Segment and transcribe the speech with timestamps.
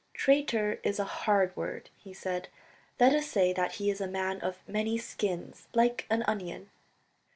[0.15, 2.47] "Traitor is a hard word," he said,
[2.99, 6.71] "let us say that he is a man of many skins like an onion